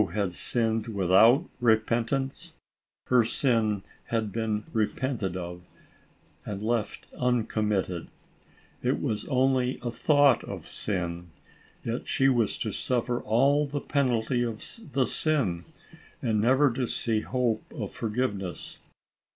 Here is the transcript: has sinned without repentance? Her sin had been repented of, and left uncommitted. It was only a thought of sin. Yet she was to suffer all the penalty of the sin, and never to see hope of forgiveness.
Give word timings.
has 0.15 0.35
sinned 0.35 0.87
without 0.87 1.47
repentance? 1.59 2.53
Her 3.05 3.23
sin 3.23 3.83
had 4.05 4.31
been 4.31 4.63
repented 4.73 5.37
of, 5.37 5.61
and 6.43 6.59
left 6.63 7.05
uncommitted. 7.19 8.07
It 8.81 8.99
was 8.99 9.27
only 9.27 9.77
a 9.83 9.91
thought 9.91 10.43
of 10.43 10.67
sin. 10.67 11.27
Yet 11.83 12.07
she 12.07 12.29
was 12.29 12.57
to 12.57 12.71
suffer 12.71 13.21
all 13.21 13.67
the 13.67 13.79
penalty 13.79 14.41
of 14.41 14.65
the 14.91 15.05
sin, 15.05 15.65
and 16.19 16.41
never 16.41 16.73
to 16.73 16.87
see 16.87 17.19
hope 17.19 17.61
of 17.71 17.91
forgiveness. 17.91 18.79